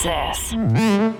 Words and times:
Success. 0.00 1.17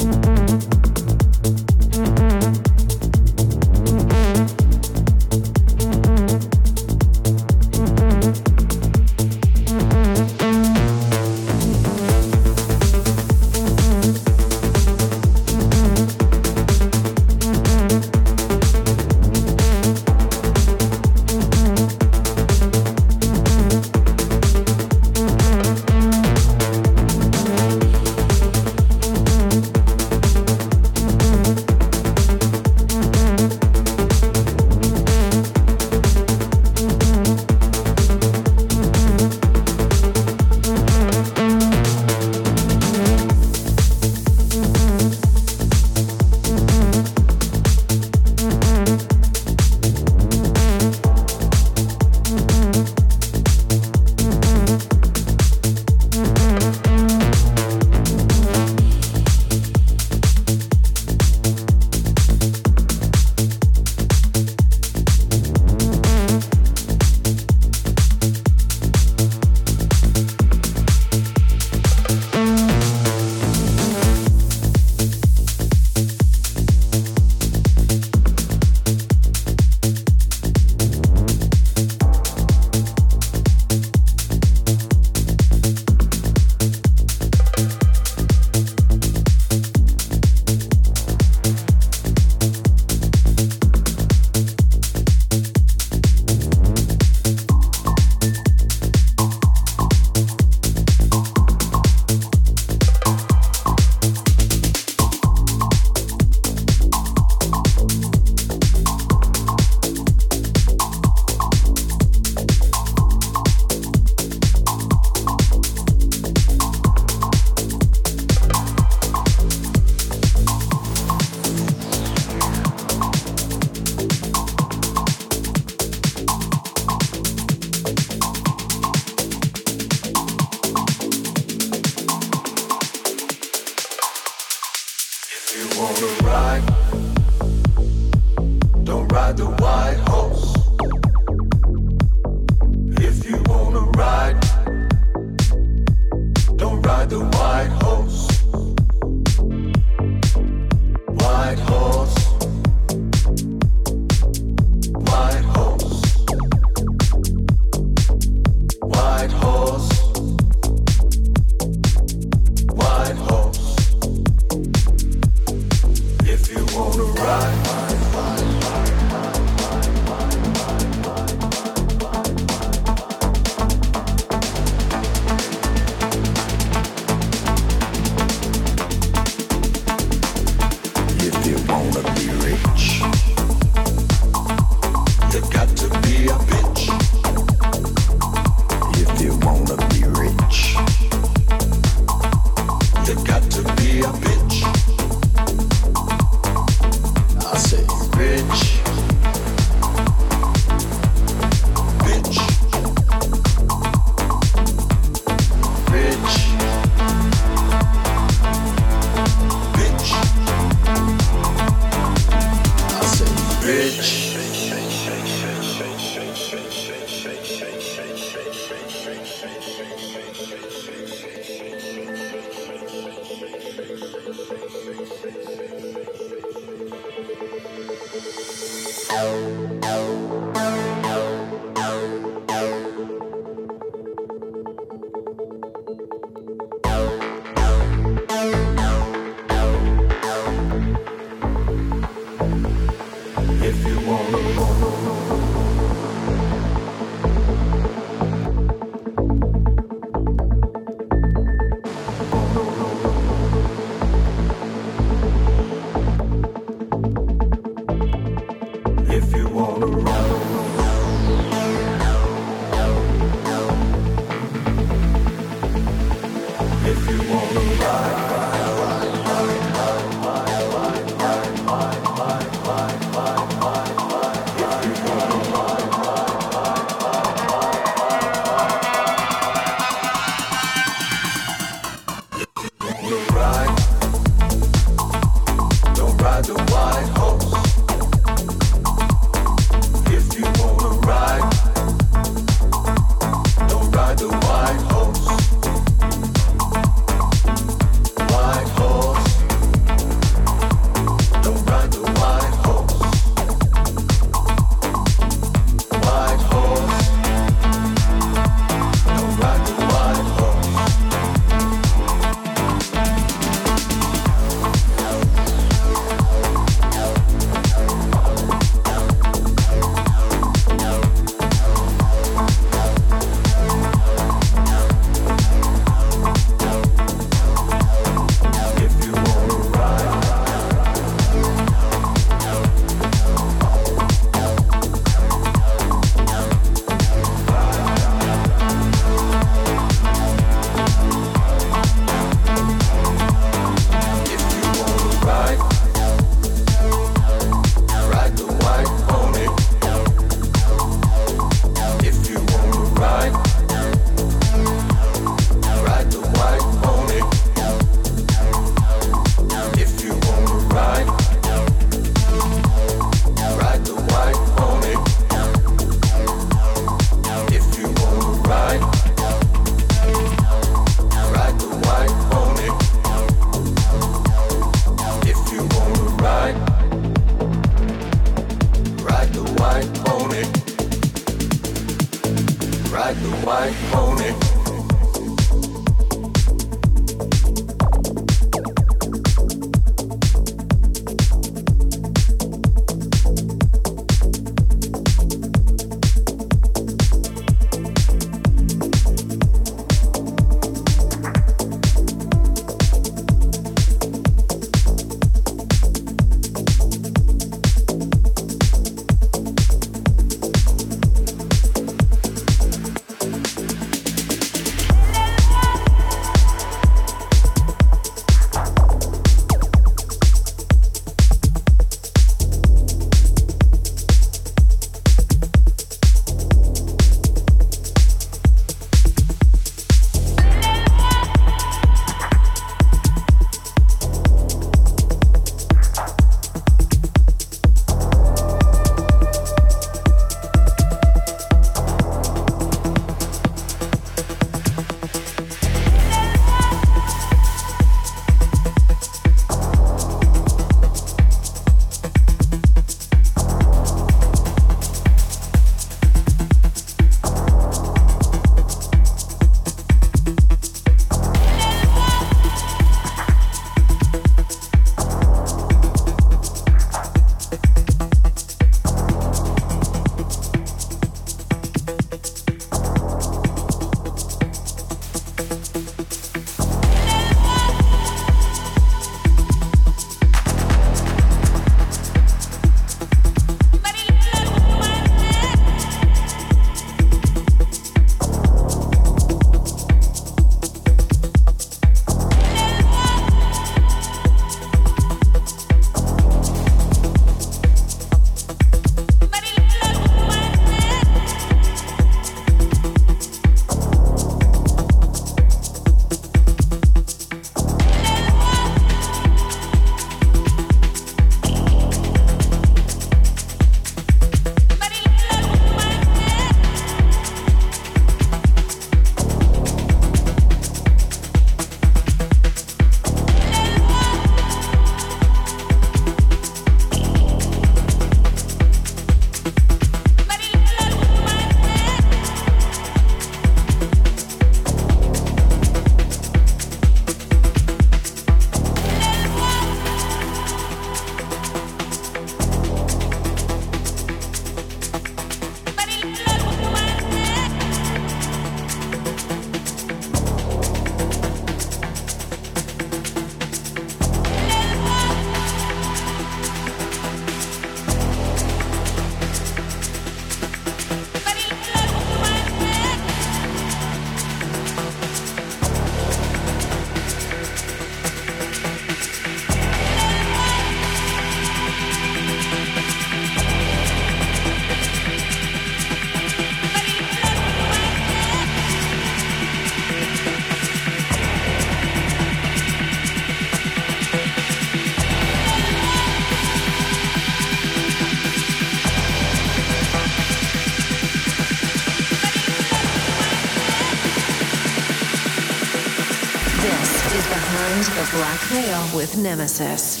Veil 598.51 598.83
with 598.93 599.15
Nemesis. 599.15 600.00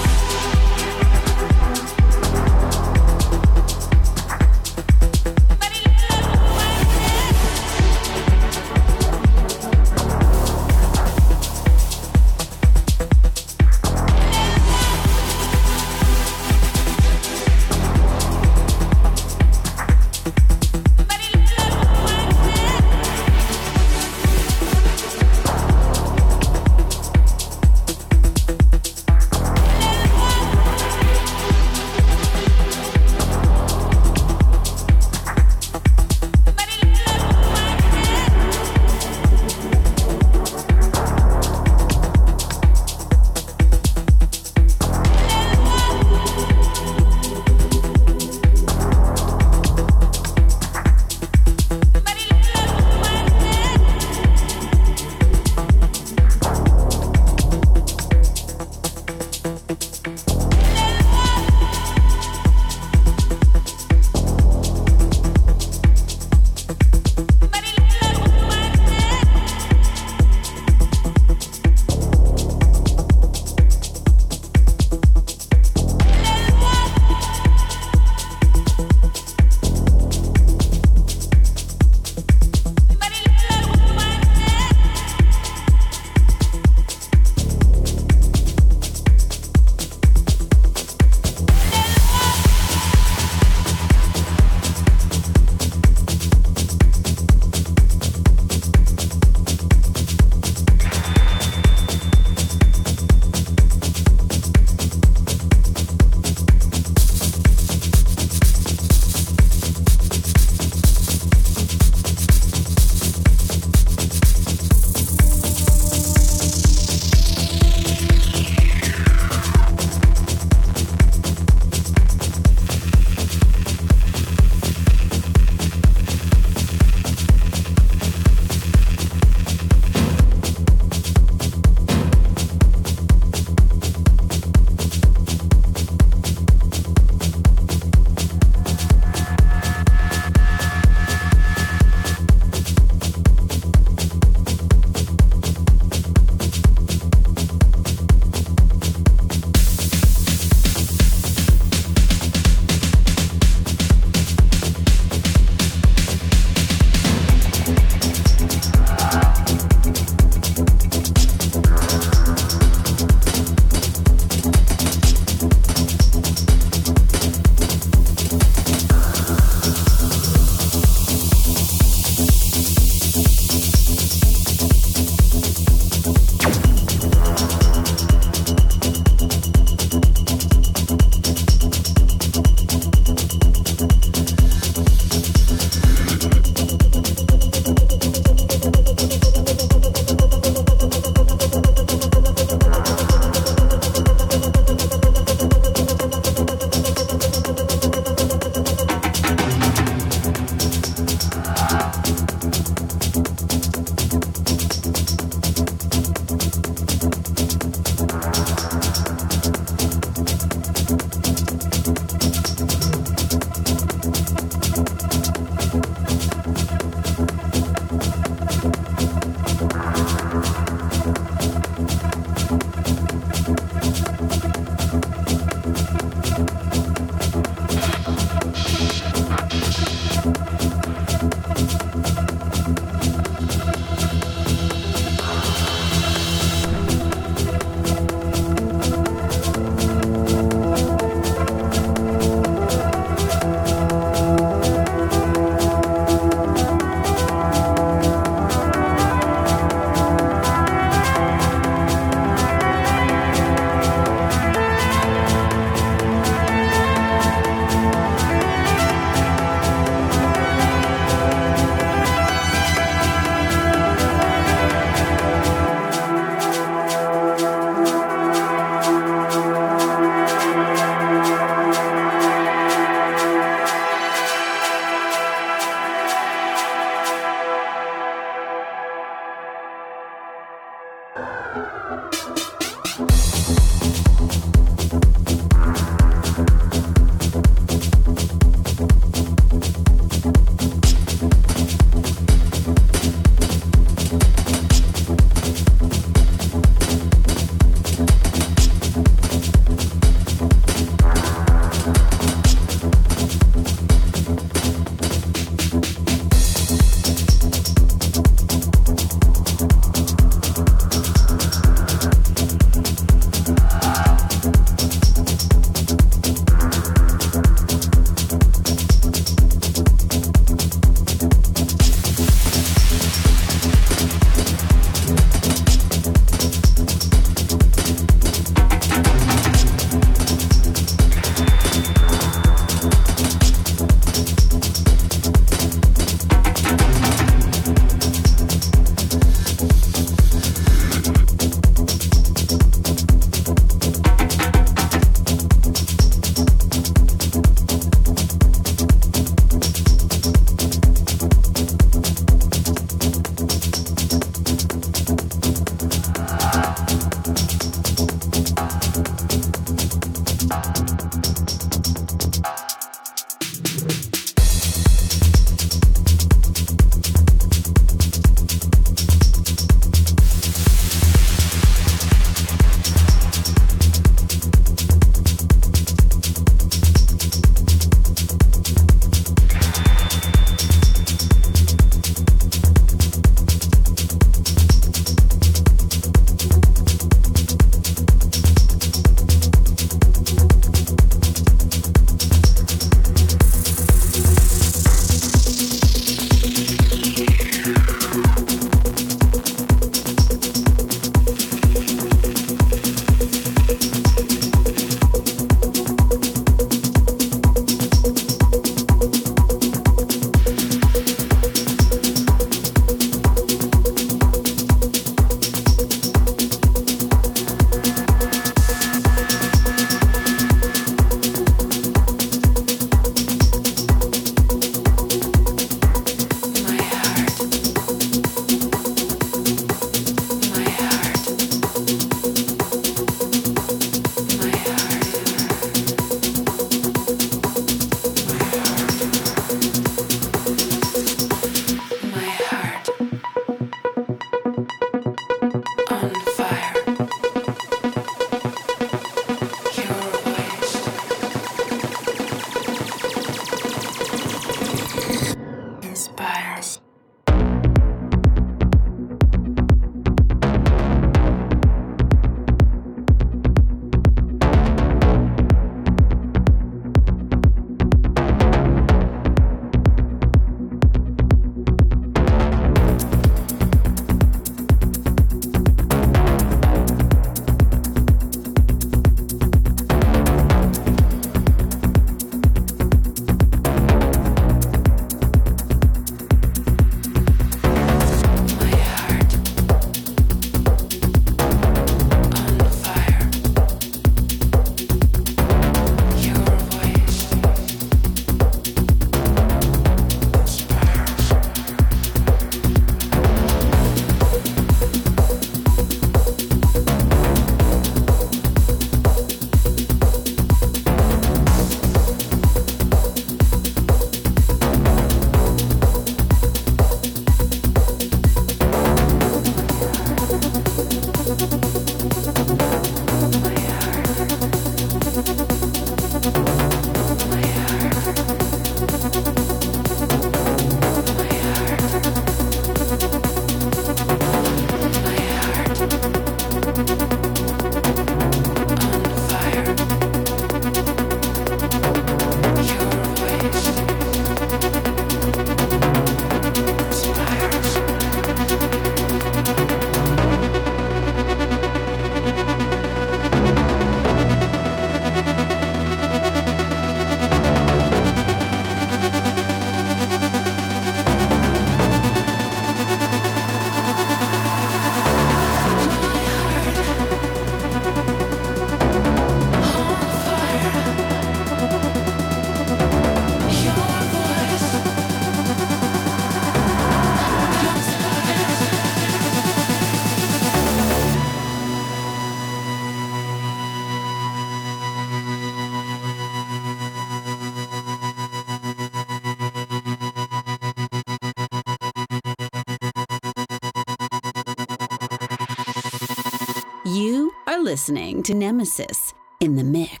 Listening 597.71 598.21
to 598.21 598.33
Nemesis 598.33 599.13
in 599.39 599.55
the 599.55 599.63
Mix. 599.63 600.00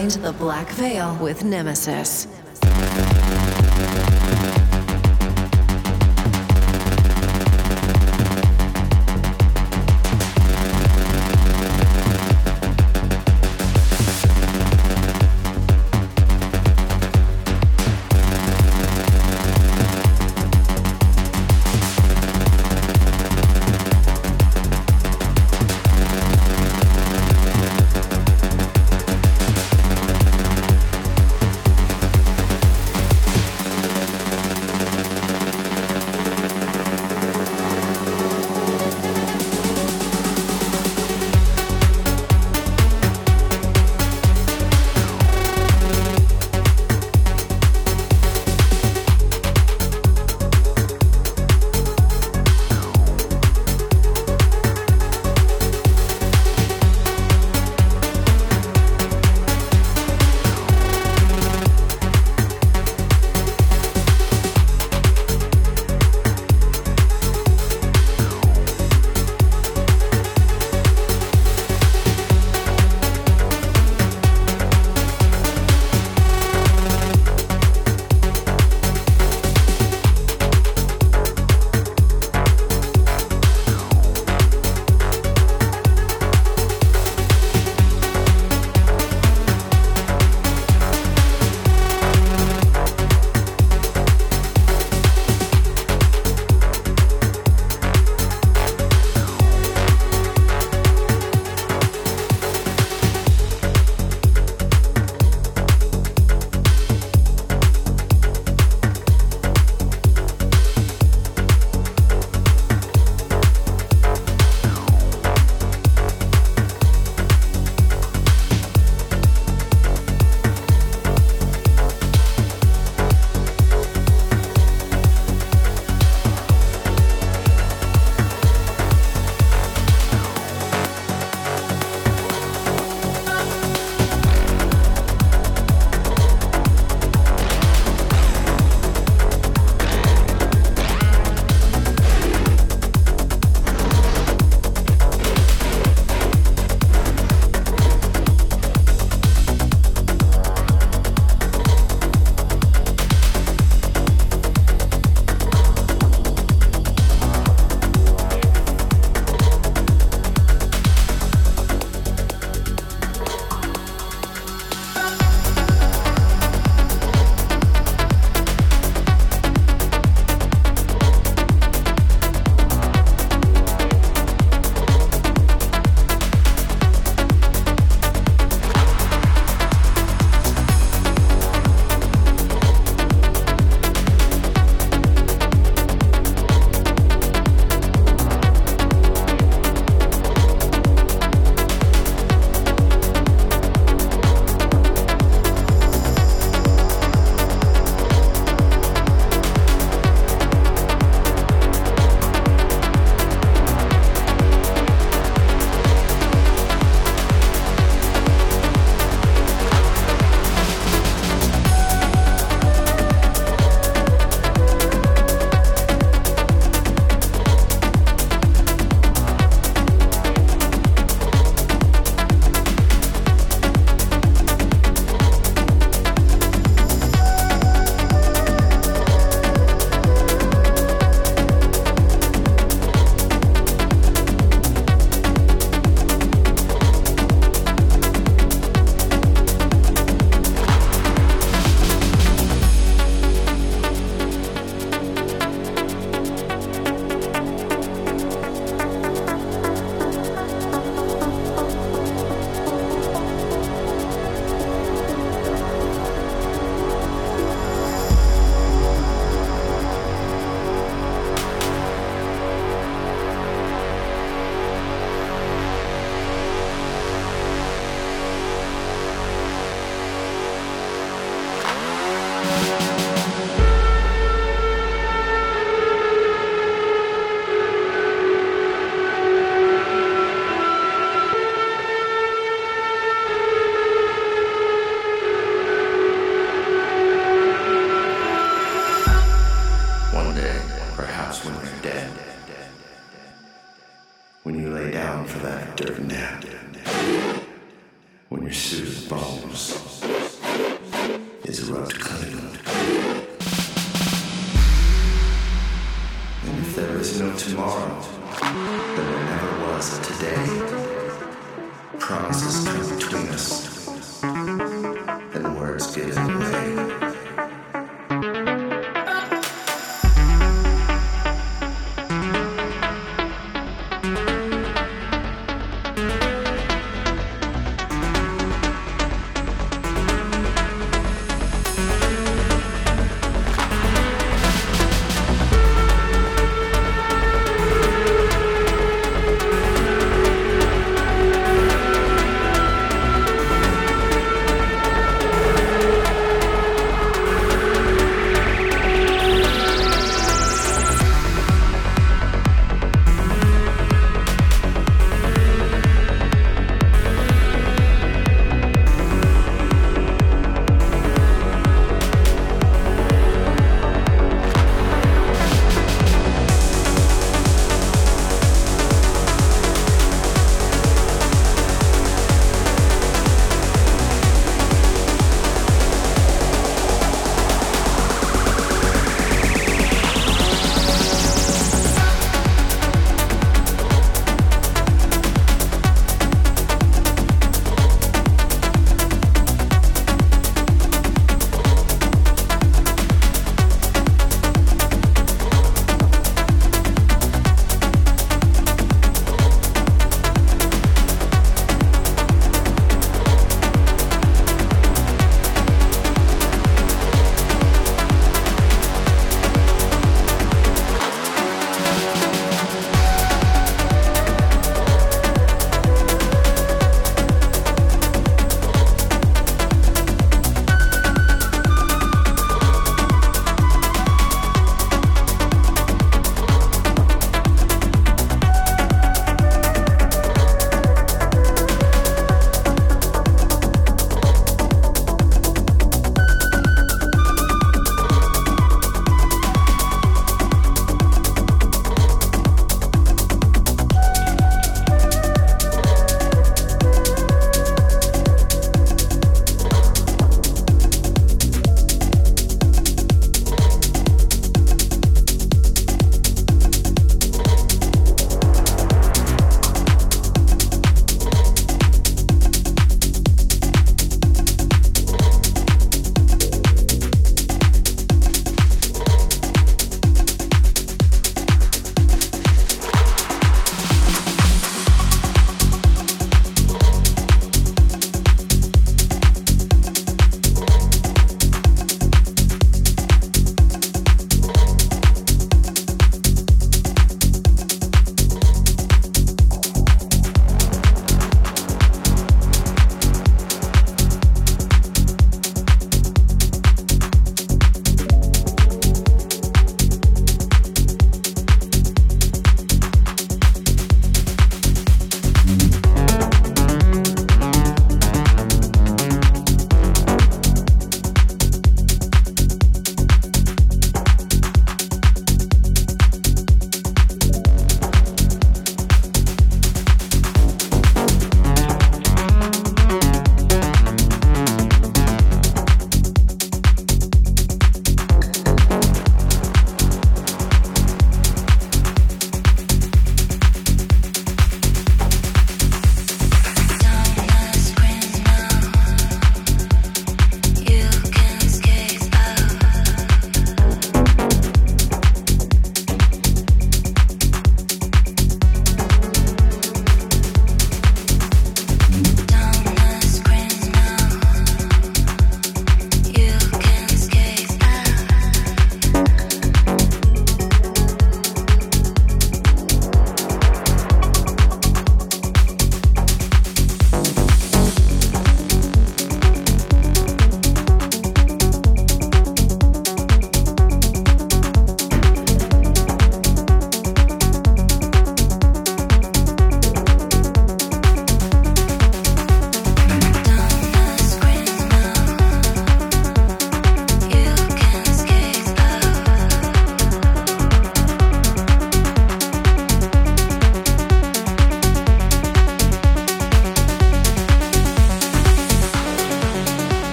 Behind 0.00 0.24
the 0.24 0.32
Black 0.32 0.66
Veil 0.70 1.14
with 1.16 1.44
Nemesis. 1.44 2.26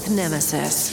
With 0.00 0.10
Nemesis. 0.10 0.89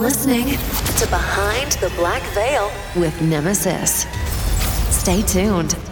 Listening 0.00 0.46
to 0.46 1.06
Behind 1.10 1.72
the 1.72 1.92
Black 1.96 2.22
Veil 2.32 2.70
with 2.96 3.20
Nemesis. 3.20 4.06
Stay 4.88 5.20
tuned. 5.20 5.89